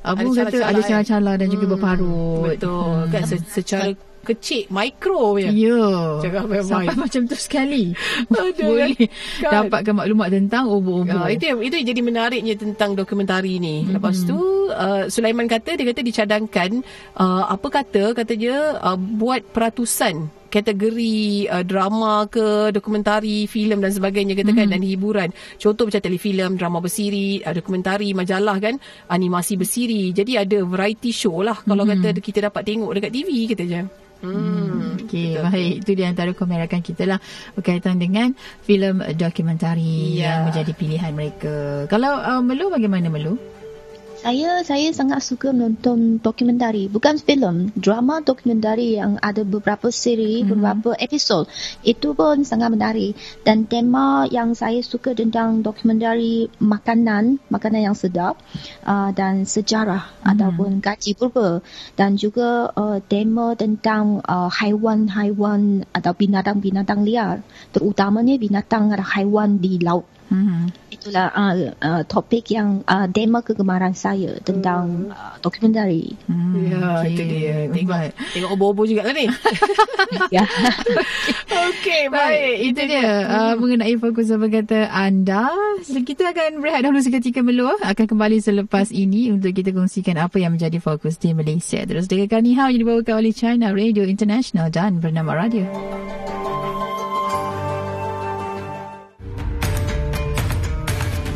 [0.01, 0.83] apa Ada kata ada eh?
[0.83, 2.41] calar-calar dan juga Hmm, berparut.
[2.51, 2.97] Betul.
[3.13, 3.93] Kan se- secara
[4.29, 5.49] kecil, mikro je.
[5.49, 5.81] Ya.
[6.21, 6.43] Cakap.
[6.61, 7.83] Sampai macam tu sekali.
[8.29, 8.93] Aduh, Boleh
[9.41, 9.65] kan?
[9.65, 10.69] dapatkan maklumat tentang.
[10.69, 13.83] Uh, itu yang, itu yang jadi menariknya tentang dokumentari ni.
[13.83, 13.97] Mhm.
[13.97, 14.37] Lepas tu
[14.69, 21.61] uh, Sulaiman kata dia kata dicadangkan uh, apa kata katanya uh, buat peratusan kategori uh,
[21.61, 24.73] drama ke dokumentari filem dan sebagainya katakan Mhm.
[24.73, 28.75] dan hiburan contoh macam telefilm drama bersiri uh, dokumentari majalah kan
[29.07, 32.01] animasi bersiri jadi ada variety show lah kalau Mhm.
[32.01, 33.81] kata kita dapat tengok dekat TV kita je
[34.21, 35.73] hmm Okey, baik.
[35.81, 37.17] Itu di antara komen rakan kita lah
[37.55, 40.37] berkaitan dengan filem dokumentari Ya.
[40.43, 41.87] yang menjadi pilihan mereka.
[41.89, 43.39] Kalau uh, Melu bagaimana Melu?
[44.19, 50.59] Saya saya sangat suka menonton dokumentari, bukan filem, drama dokumentari yang ada beberapa siri, mm-hmm.
[50.59, 51.47] beberapa episod.
[51.87, 53.15] Itu pun sangat menarik.
[53.47, 58.35] Dan tema yang saya suka tentang dokumentari makanan, makanan yang sedap
[58.83, 60.31] uh, dan sejarah mm-hmm.
[60.35, 61.63] ataupun gaji purba
[61.95, 67.39] dan juga uh, tema tentang uh, haiwan-haiwan atau binatang-binatang liar,
[67.71, 70.18] terutamanya binatang atau haiwan di laut.
[70.29, 70.69] Hmm.
[70.93, 76.13] Itulah uh, uh, topik yang uh, tema kegemaran saya tentang uh, dokumentari.
[76.29, 77.09] Hmm, Ya, okey.
[77.09, 77.55] itu dia.
[77.69, 78.11] Tengok, Baik.
[78.37, 79.25] tengok obo-obo juga lah ni.
[80.37, 80.45] ya.
[81.49, 85.49] Okey, Baik, itu dia uh, mengenai fokus apa kata anda.
[85.81, 87.73] Kita akan berehat dahulu seketika Melu.
[87.81, 91.81] Akan kembali selepas ini untuk kita kongsikan apa yang menjadi fokus di Malaysia.
[91.81, 95.65] Terus dengarkan Ni Hao yang dibawakan oleh China Radio International dan bernama Radio.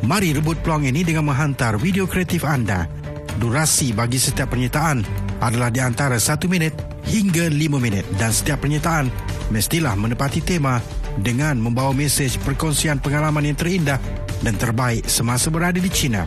[0.00, 2.88] Mari rebut peluang ini dengan menghantar video kreatif anda.
[3.36, 5.04] Durasi bagi setiap penyertaan
[5.44, 6.72] adalah di antara 1 minit
[7.04, 9.12] hingga 5 minit dan setiap penyertaan
[9.52, 10.80] mestilah menepati tema
[11.20, 14.00] dengan membawa mesej perkongsian pengalaman yang terindah
[14.40, 16.24] dan terbaik semasa berada di China.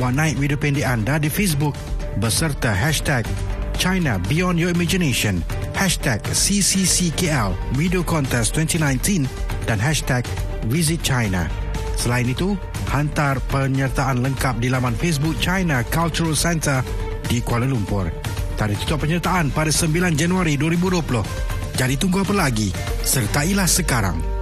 [0.00, 1.76] Muat naik video pendek anda di Facebook
[2.16, 3.28] beserta hashtag
[3.76, 5.44] China Beyond Your Imagination,
[5.76, 9.28] hashtag CCCKL Video Contest 2019
[9.68, 10.24] dan hashtag
[10.72, 11.44] Visit China.
[11.96, 12.56] Selain itu,
[12.90, 16.80] hantar penyertaan lengkap di laman Facebook China Cultural Center
[17.26, 18.10] di Kuala Lumpur.
[18.56, 21.76] Tarikh tutup penyertaan pada 9 Januari 2020.
[21.76, 22.72] Jadi tunggu apa lagi?
[23.04, 24.35] Sertailah sekarang.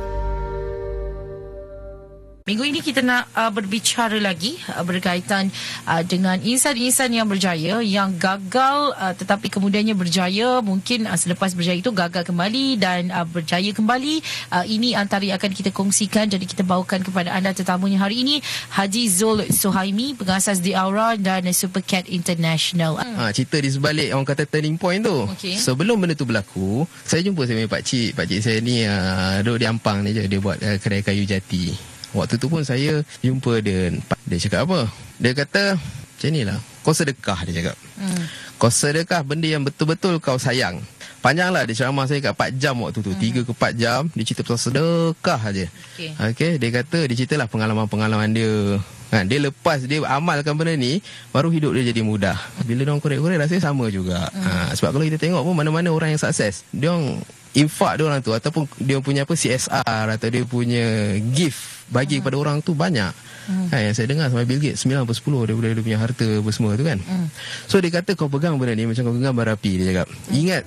[2.45, 5.49] Minggu ini kita nak uh, berbicara lagi uh, berkaitan
[5.89, 11.81] uh, dengan insan-insan yang berjaya yang gagal uh, tetapi kemudiannya berjaya mungkin uh, selepas berjaya
[11.81, 14.21] itu gagal kembali dan uh, berjaya kembali
[14.53, 18.45] uh, ini antara yang akan kita kongsikan jadi kita bawakan kepada anda tetamunya hari ini
[18.77, 23.01] Haji Zul Suhaimi pengasas The Aura dan Super Cat International.
[23.01, 25.33] Ha, cerita di sebalik orang kata turning point tu.
[25.33, 25.57] Okey.
[25.57, 28.13] Sebelum benda tu berlaku, saya jumpa saya punya pak cik.
[28.13, 31.25] Pak cik saya ni uh, duduk di Ampang ni je dia buat uh, kedai kayu
[31.25, 31.94] jati.
[32.14, 33.90] Waktu tu pun saya jumpa dia.
[34.24, 34.87] Dia cakap apa?
[35.18, 36.59] Dia kata, macam ni lah.
[36.87, 37.77] Kau sedekah, dia cakap.
[37.98, 38.24] Hmm.
[38.57, 40.79] Kau sedekah benda yang betul-betul kau sayang.
[41.24, 43.12] Panjanglah dia ceramah saya kat 4 jam waktu tu.
[43.12, 43.44] Hmm.
[43.44, 44.00] 3 ke 4 jam.
[44.14, 45.66] Dia cerita pasal sedekah aja.
[45.66, 46.11] Okey.
[46.14, 48.79] Okay, dia kata, dia ceritalah pengalaman-pengalaman dia.
[49.12, 50.98] Ha, dia lepas dia amalkan benda ni,
[51.31, 52.35] baru hidup dia jadi mudah.
[52.66, 54.29] Bila dia orang korek-korek, rasanya sama juga.
[54.33, 54.44] Hmm.
[54.44, 57.22] Ha, sebab kalau kita tengok pun mana-mana orang yang sukses, dia orang
[57.55, 62.37] infak dia orang tu ataupun dia punya apa CSR atau dia punya gift bagi kepada
[62.37, 63.14] orang tu banyak.
[63.45, 63.69] Hmm.
[63.69, 66.51] Ha, yang saya dengar sampai Bill Gates 9 per 10 daripada dia punya harta apa
[66.51, 66.99] semua tu kan.
[66.99, 67.29] Hmm.
[67.69, 70.09] So dia kata kau pegang benda ni macam kau pegang bara api dia cakap.
[70.11, 70.35] Hmm.
[70.35, 70.62] Ingat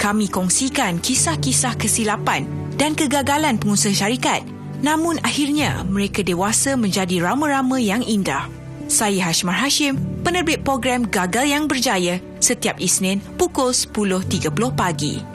[0.00, 2.42] Kami kongsikan kisah-kisah kesilapan
[2.74, 4.42] dan kegagalan pengusaha syarikat.
[4.82, 8.50] Namun akhirnya mereka dewasa menjadi rama-rama yang indah.
[8.90, 9.94] Saya Hashmar Hashim,
[10.26, 15.31] penerbit program Gagal Yang Berjaya setiap Isnin pukul 10.30 pagi.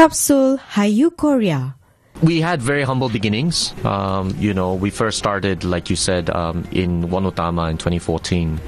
[0.00, 1.79] Kapsul Hayu Korea.
[2.22, 3.72] We had very humble beginnings.
[3.84, 8.60] Um, you know, we first started, like you said, um, in Wanotama in 2014.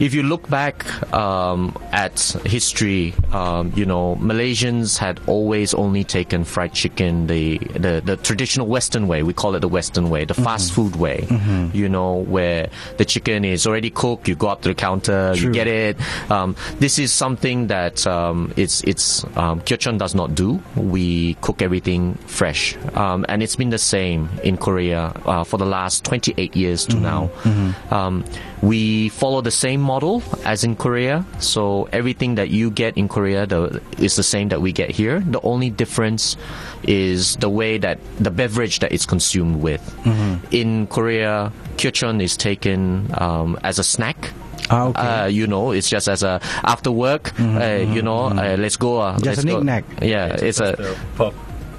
[0.00, 6.44] If you look back um, at history, um, you know, Malaysians had always only taken
[6.44, 9.22] fried chicken the, the, the traditional Western way.
[9.22, 11.26] We call it the Western way, the fast food way.
[11.72, 15.52] You know, where the chicken is already cooked, you go up to the counter, you
[15.52, 15.96] get it.
[16.30, 20.62] Um, this is something that um, it's it's um, Kyochon does not do.
[20.76, 25.66] We cook everything fresh um, and it's been the same in Korea uh, for the
[25.66, 27.30] last 28 years to now.
[27.90, 28.24] Um,
[28.62, 33.46] we follow the same model as in Korea, so everything that you get in Korea
[33.46, 35.20] the, is the same that we get here.
[35.20, 36.36] The only difference
[36.84, 39.82] is the way that the beverage that it's consumed with.
[40.52, 44.32] In Korea, kyochon is taken um, as a snack.
[44.70, 45.00] Ah, okay.
[45.02, 47.38] Uh, you know, it's just as a after work.
[47.38, 48.98] Uh, you know, uh, let's go.
[49.00, 49.60] Uh, Just let's a go.
[49.60, 49.84] knick-knack.
[50.00, 50.72] Yeah, it's a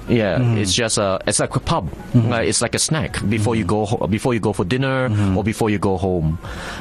[0.08, 1.88] yeah, it's just a it's like a pub.
[2.14, 5.42] Uh, it's like a snack before you go ho- before you go for dinner or
[5.44, 6.38] before you go home.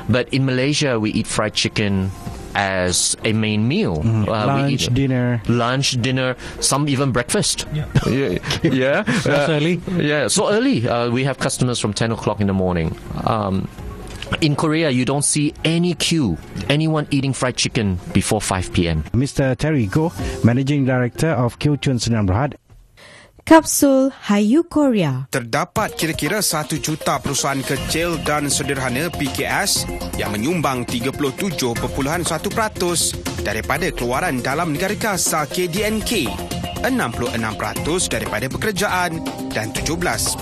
[0.09, 2.11] But in Malaysia, we eat fried chicken
[2.55, 3.99] as a main meal.
[3.99, 4.23] Uh,
[4.63, 5.41] we Lunch, eat- dinner.
[5.47, 7.67] lunch, dinner, some even breakfast.
[7.73, 7.85] Yeah,
[8.63, 9.81] yeah, That's Uh, early.
[9.97, 10.87] Yeah, so early.
[10.87, 12.95] Uh, we have customers from ten o'clock in the morning.
[13.25, 13.67] Um,
[14.41, 16.37] in Korea, you don't see any queue,
[16.69, 19.03] anyone eating fried chicken before 5 p.m.
[19.13, 19.55] Mr.
[19.55, 20.09] Terry Goh,
[20.43, 22.55] Managing Director of Kyochun Senang Berhad,
[23.45, 25.29] Kapsul Hayu Korea.
[25.29, 29.85] Terdapat kira-kira 1 juta perusahaan kecil dan sederhana PKS
[30.17, 31.77] yang menyumbang 37.1%
[33.45, 36.25] daripada keluaran dalam negara kasar KDNK,
[36.89, 39.21] 66% daripada pekerjaan
[39.53, 40.41] dan 17.3%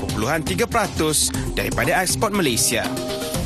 [1.60, 2.88] daripada ekspor Malaysia.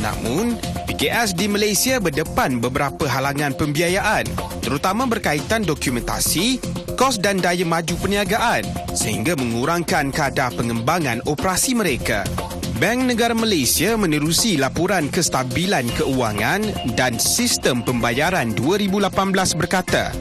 [0.05, 0.53] Namun,
[0.85, 4.29] PKS di Malaysia berdepan beberapa halangan pembiayaan,
[4.61, 6.61] terutama berkaitan dokumentasi,
[6.97, 8.65] kos dan daya maju perniagaan
[8.97, 12.25] sehingga mengurangkan kadar pengembangan operasi mereka.
[12.81, 16.65] Bank Negara Malaysia menerusi laporan kestabilan keuangan
[16.97, 19.13] dan sistem pembayaran 2018
[19.57, 20.13] berkata,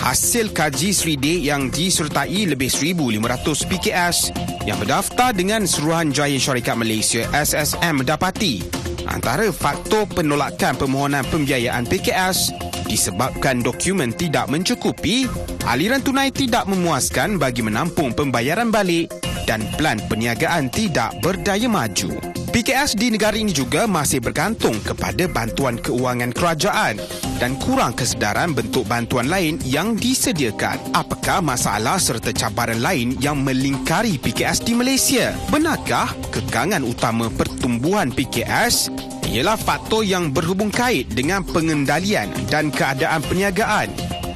[0.00, 4.18] hasil kaji Sride yang disertai lebih 1,500 PKS
[4.64, 8.60] yang berdaftar dengan Suruhanjaya Syarikat Malaysia SSM mendapati
[9.08, 15.26] antara faktor penolakan permohonan pembiayaan PKS disebabkan dokumen tidak mencukupi,
[15.66, 19.10] aliran tunai tidak memuaskan bagi menampung pembayaran balik
[19.44, 22.14] dan pelan perniagaan tidak berdaya maju.
[22.52, 27.00] PKS di negara ini juga masih bergantung kepada bantuan keuangan kerajaan
[27.40, 30.76] dan kurang kesedaran bentuk bantuan lain yang disediakan.
[30.92, 35.32] Apakah masalah serta cabaran lain yang melingkari PKS di Malaysia?
[35.48, 38.92] Benarkah kekangan utama pertumbuhan PKS
[39.30, 43.92] ialah faktor yang berhubung kait dengan pengendalian dan keadaan perniagaan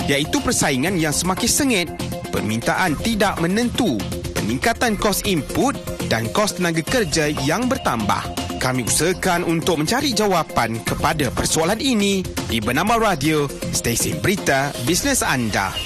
[0.07, 1.89] iaitu persaingan yang semakin sengit,
[2.31, 3.99] permintaan tidak menentu,
[4.39, 5.75] peningkatan kos input
[6.07, 8.23] dan kos tenaga kerja yang bertambah.
[8.57, 15.86] Kami usahakan untuk mencari jawapan kepada persoalan ini di Bernama Radio, stesen berita bisnes anda.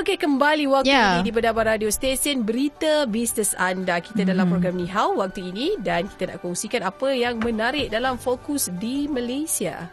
[0.00, 1.20] Okey, kembali waktu Ya.
[1.20, 4.00] ini di Berdaba Radio Stesen Berita Bisnes Anda.
[4.00, 8.16] Kita dalam program Ni Hao waktu ini dan kita nak kongsikan apa yang menarik dalam
[8.16, 9.92] fokus di Malaysia.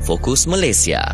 [0.00, 1.12] Fokus Malaysia.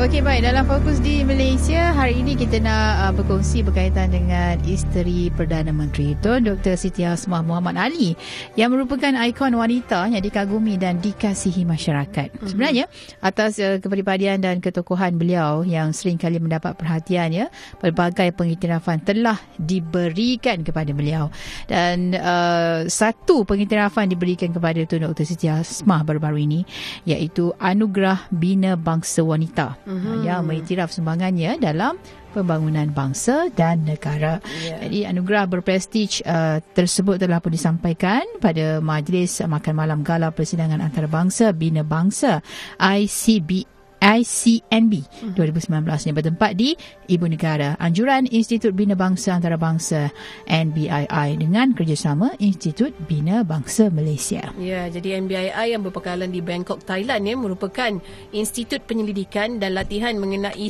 [0.00, 5.28] Okey baik dalam fokus di Malaysia hari ini kita nak uh, berkongsi berkaitan dengan isteri
[5.28, 8.16] Perdana Menteri Tun Dr Siti Hasmah Muhammad Ali
[8.56, 12.32] yang merupakan ikon wanita yang dikagumi dan dikasihi masyarakat.
[12.32, 12.48] Mm-hmm.
[12.48, 12.88] Sebenarnya
[13.20, 19.36] atas uh, kepribadian dan ketokohan beliau yang sering kali mendapat perhatian ya pelbagai pengiktirafan telah
[19.60, 21.28] diberikan kepada beliau
[21.68, 26.64] dan uh, satu pengiktirafan diberikan kepada Tun Dr Siti Hasmah baru-baru ini
[27.04, 30.16] iaitu Anugerah Bina Bangsa Wanita mm-hmm.
[30.22, 31.98] yang mengiktiraf sumbangannya dalam
[32.30, 34.38] pembangunan bangsa dan negara.
[34.62, 34.86] Yeah.
[34.86, 41.50] Jadi anugerah berprestij uh, tersebut telah pun disampaikan pada majlis makan malam gala persidangan antarabangsa
[41.50, 42.38] Bina Bangsa
[42.78, 45.04] ICB ICNB
[45.36, 46.72] 2019 yang bertempat di
[47.06, 50.08] Ibu Negara Anjuran Institut Bina Bangsa Antarabangsa
[50.48, 54.50] NBII dengan kerjasama Institut Bina Bangsa Malaysia.
[54.56, 57.92] Ya, jadi NBII yang berpekalan di Bangkok, Thailand ya merupakan
[58.32, 60.66] institut penyelidikan dan latihan mengenai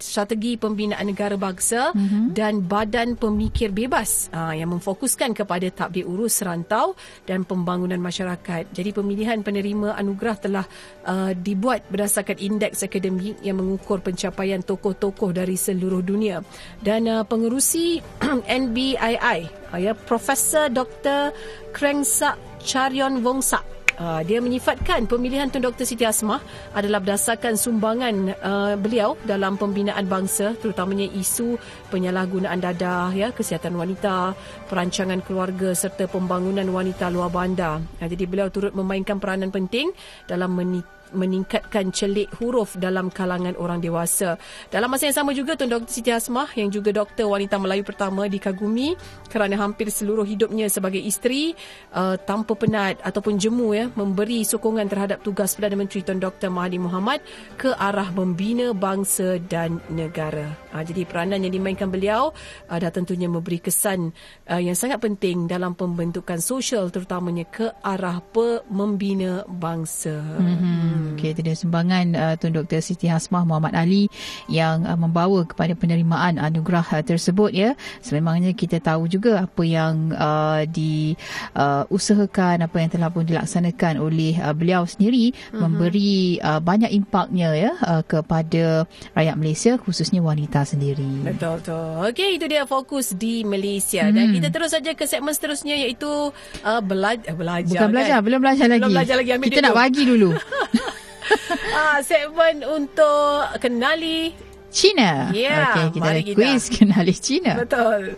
[0.00, 2.32] strategi pembinaan negara bangsa mm-hmm.
[2.32, 6.96] dan badan pemikir bebas aa, yang memfokuskan kepada tadbir urus rantau
[7.28, 8.72] dan pembangunan masyarakat.
[8.72, 10.64] Jadi pemilihan penerima anugerah telah
[11.04, 16.46] aa, dibuat berdasarkan indeks akademik yang mengukur pencapaian tokoh-tokoh dari seluruh dunia.
[16.78, 17.98] Dan aa, pengerusi
[18.62, 19.40] NBII
[19.74, 21.34] uh, ya Profesor Dr.
[21.74, 23.72] Krengsak Charyon Wongsak
[24.02, 25.84] Uh, dia menyifatkan pemilihan Tun Dr.
[25.84, 26.40] Siti Asmah
[26.72, 31.60] adalah berdasarkan sumbangan uh, beliau dalam pembinaan bangsa terutamanya isu
[31.92, 34.32] penyalahgunaan dadah ya kesihatan wanita
[34.72, 39.92] perancangan keluarga serta pembangunan wanita luar bandar uh, jadi beliau turut memainkan peranan penting
[40.24, 44.36] dalam menit meningkatkan celik huruf dalam kalangan orang dewasa.
[44.68, 45.88] Dalam masa yang sama juga Tun Dr.
[45.88, 48.96] Siti Hasmah yang juga doktor wanita Melayu pertama dikagumi
[49.28, 51.52] kerana hampir seluruh hidupnya sebagai isteri
[51.92, 56.48] uh, tanpa penat ataupun jemu ya memberi sokongan terhadap tugas Perdana Menteri Tun Dr.
[56.48, 57.20] Mahathir Mohamad
[57.56, 60.52] ke arah membina bangsa dan negara.
[60.72, 62.32] Uh, jadi peranan yang dimainkan beliau
[62.68, 64.12] uh, dah tentunya memberi kesan
[64.48, 70.16] uh, yang sangat penting dalam pembentukan sosial terutamanya ke arah pe- membina bangsa.
[70.18, 71.01] Mm-hmm.
[71.16, 72.80] Okey, itu dia sumbangan uh, Tun Dr.
[72.84, 74.06] Siti Hasmah Muhammad Ali
[74.46, 77.74] yang uh, membawa kepada penerimaan anugerah uh, tersebut ya.
[78.04, 84.38] Sememangnya kita tahu juga apa yang uh, diusahakan, uh, apa yang telah pun dilaksanakan oleh
[84.38, 85.58] uh, beliau sendiri mm-hmm.
[85.58, 88.84] memberi uh, banyak impaknya ya uh, kepada
[89.16, 91.26] rakyat Malaysia khususnya wanita sendiri.
[91.26, 91.86] Betul betul.
[92.12, 94.14] Okey, itu dia fokus di Malaysia hmm.
[94.14, 96.32] dan kita terus saja ke segmen seterusnya iaitu
[96.64, 97.68] uh, bela- eh, belajar.
[97.68, 98.26] Bukan belajar, kan?
[98.26, 98.80] belum belajar lagi.
[98.82, 99.30] Belum belajar lagi.
[99.32, 100.30] Ambil kita nak bagi dulu.
[101.78, 104.32] ah, segmen untuk kenali
[104.72, 105.28] Cina.
[105.36, 106.36] Ya, Okey, kita mari ada kita.
[106.40, 107.52] quiz kenali Cina.
[107.60, 108.16] Betul.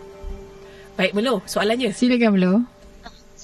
[0.95, 1.91] Baik, Melo, soalannya.
[1.91, 2.53] Silakan Melo.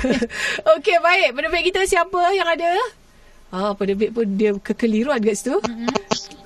[0.76, 1.28] Okey, baik.
[1.36, 2.72] Penerbit kita siapa yang ada?
[3.53, 5.61] Ah, penerbit pun dia kekeliruan dekat situ.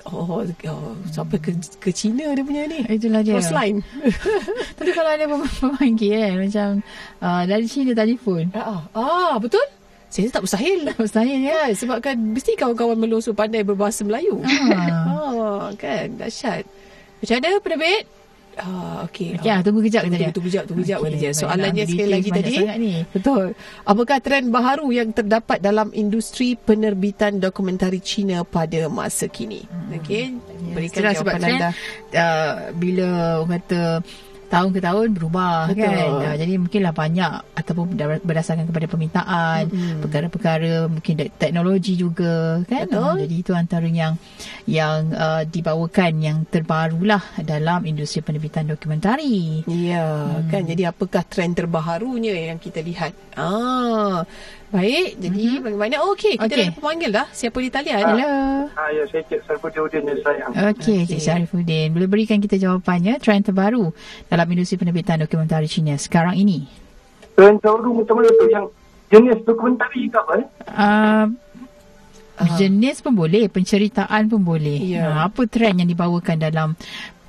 [0.07, 2.83] Oh, oh, sampai ke, ke China dia punya ni.
[2.83, 3.39] Itulah dia.
[3.39, 3.79] Cross line.
[4.79, 6.67] Tapi kalau ada pem- pemanggil kan macam
[7.23, 8.51] uh, dari China telefon.
[8.55, 9.63] ah, ah, betul?
[10.07, 10.87] Saya tak mustahil.
[10.95, 11.67] Mustahil ya.
[11.67, 14.39] Kan, sebab kan mesti kawan-kawan melosor pandai berbahasa Melayu.
[14.71, 15.03] Ah.
[15.11, 16.63] oh, kan, dahsyat.
[17.19, 18.03] Macam mana penerbit?
[18.57, 19.37] Ah, okey.
[19.37, 20.33] Okey, ah, tunggu kejap Tunggu, kita.
[20.33, 20.97] tunggu kejap, tunggu kejap.
[20.97, 21.19] Kata dia.
[21.29, 21.37] baiklah.
[21.37, 22.53] Soalannya sekali lagi tadi.
[22.77, 22.93] ni.
[23.07, 23.45] Betul.
[23.83, 29.61] Apakah trend baharu yang terdapat dalam industri penerbitan dokumentari Cina pada masa kini?
[29.93, 30.33] Okey,
[30.73, 31.69] berikan Itulah sebab jawapan trend anda.
[32.13, 33.07] uh, bila
[33.39, 33.81] orang kata
[34.47, 35.83] tahun ke tahun berubah Betul.
[35.83, 36.09] kan.
[36.23, 39.99] Uh, jadi mungkinlah banyak ataupun ber- berdasarkan kepada permintaan, Mm-mm.
[40.03, 42.87] perkara-perkara mungkin teknologi juga kan.
[42.87, 43.03] Betul.
[43.03, 44.15] Uh, jadi itu antara yang
[44.67, 49.63] yang uh, dibawakan yang terbarulah dalam industri penerbitan dokumentari.
[49.67, 50.49] Ya, hmm.
[50.51, 53.13] kan jadi apakah trend terbaharunya yang kita lihat?
[53.37, 54.23] Ah,
[54.71, 55.09] baik.
[55.19, 55.63] Jadi mm-hmm.
[55.63, 55.95] bagaimana?
[56.03, 56.67] Oh, okey, kita Okey.
[56.67, 57.27] dah pemanggil dah.
[57.31, 58.03] Siapa di talian?
[58.03, 58.33] Hello.
[58.75, 60.51] Ah, ya, saya Cik Sarfuddin yang sayang.
[60.53, 61.89] Okey, Cik Syarifuddin.
[61.95, 63.91] Boleh berikan kita jawapannya trend terbaru
[64.27, 66.67] dalam industri penerbitan dokumentari Cina sekarang ini?
[67.35, 68.65] Trend terbaru macam mana tu yang
[69.07, 70.31] jenis dokumentari ke apa?
[70.35, 70.45] Eh?
[70.67, 71.25] Uh,
[72.59, 74.99] jenis pun boleh, penceritaan pun boleh.
[74.99, 75.09] Ya.
[75.09, 76.75] Uh, apa trend yang dibawakan dalam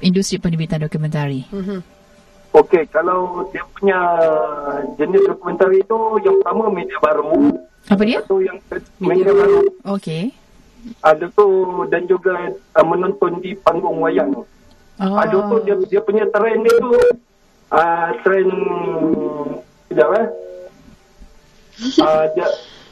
[0.02, 1.46] industri penerbitan dokumentari?
[1.48, 1.97] Mm-hmm.
[2.58, 3.98] Okey, kalau dia punya
[4.98, 7.54] jenis dokumentari tu yang pertama media baru.
[7.86, 8.18] Apa dia?
[8.18, 8.58] Satu yang
[8.98, 9.62] media baru.
[9.94, 10.34] Okey.
[11.02, 11.46] Ada tu
[11.86, 14.34] dan juga uh, menonton di panggung wayang.
[14.98, 15.14] Oh.
[15.14, 16.90] Ada tu dia dia punya trend dia tu
[17.70, 18.52] uh, trend
[19.86, 20.26] sekejap eh.
[22.02, 22.48] Uh, dia,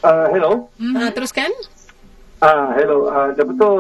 [0.06, 0.52] uh, hello.
[0.94, 1.50] Ah, teruskan.
[2.36, 3.08] Ah, hello.
[3.08, 3.76] Ah, uh, betul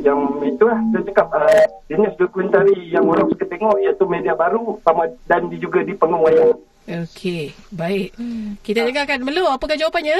[0.00, 4.80] yang itu lah saya cakap uh, jenis dokumentari yang orang suka tengok iaitu media baru
[4.80, 6.56] sama dan juga di wayang.
[6.86, 8.14] Okey, baik.
[8.62, 10.16] Kita dengarkan Melo, apakah jawapannya?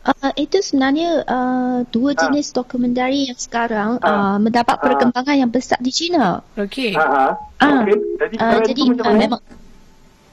[0.00, 5.92] Uh, itu sebenarnya uh, dua jenis dokumentari yang sekarang uh, mendapat perkembangan yang besar di
[5.92, 6.40] China.
[6.56, 6.94] Okey.
[6.96, 7.82] Ah, Ah.
[7.84, 7.98] okey.
[8.16, 9.40] Jadi, Uh, jadi uh, memang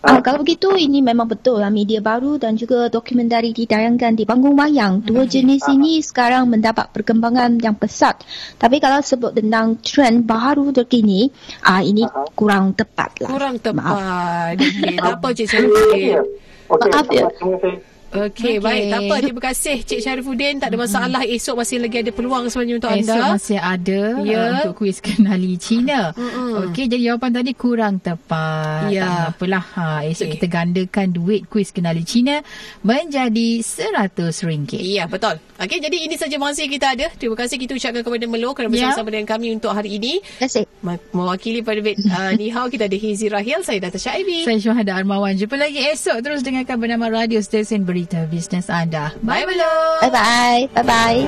[0.08, 4.56] Ah, kalau begitu ini memang betul lah media baru dan juga dokumentari ditayangkan di panggung
[4.56, 5.04] wayang.
[5.04, 8.24] Dua jenis ini sekarang mendapat perkembangan yang pesat.
[8.56, 11.28] Tapi kalau sebut tentang trend baru terkini,
[11.68, 12.08] ah ini
[12.40, 13.36] kurang tepat lah.
[13.36, 13.84] Kurang tepat.
[13.84, 14.56] Maaf.
[15.12, 16.24] Apa Cik Syarifuddin.
[16.72, 17.28] Okey, Maaf ya.
[17.28, 17.97] terima kasih.
[18.08, 18.56] Okey, Okey.
[18.60, 18.84] baik.
[18.88, 19.16] Tak apa.
[19.26, 20.56] Terima kasih Cik Syarifuddin.
[20.58, 21.22] Tak ada masalah.
[21.24, 23.04] Esok masih lagi ada peluang sebenarnya untuk anda.
[23.04, 24.40] Esok masih ada Ya.
[24.40, 26.12] uh, untuk kuis kenali Cina.
[26.12, 26.72] Mm-mm.
[26.72, 28.90] Okey, jadi jawapan tadi kurang tepat.
[28.90, 29.06] Ya.
[29.30, 29.64] Tak apalah.
[29.76, 30.34] Ha, esok Okey.
[30.36, 32.40] kita gandakan duit kuis kenali Cina
[32.82, 34.78] menjadi RM100.
[34.78, 35.36] Ya, betul.
[35.58, 37.08] Okey, jadi ini saja masa yang kita ada.
[37.12, 38.90] Terima kasih kita ucapkan kepada Melo kerana Ya.
[38.90, 40.22] bersama-sama dengan kami untuk hari ini.
[40.22, 40.64] Terima kasih.
[40.80, 43.62] Ma- Mewakili penerbit uh, Nihau, kita ada Hizi Rahil.
[43.62, 44.46] Saya Dato' Syaibi.
[44.46, 45.34] Saya Syuhada Armawan.
[45.34, 46.22] Jumpa lagi esok.
[46.22, 49.10] Terus dengarkan bernama Radio Stesen Berita Bisnes anda.
[49.26, 49.74] Bye, Melo.
[50.06, 50.70] Bye-bye.
[50.70, 51.20] Bye-bye.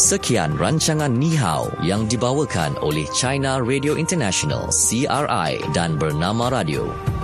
[0.00, 7.15] Sekian rancangan Ni Hao yang dibawakan oleh China Radio International CRI dan Bernama Radio.